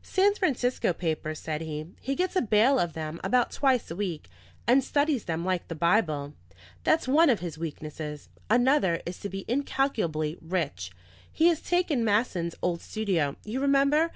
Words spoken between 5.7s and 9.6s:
Bible. That's one of his weaknesses; another is to be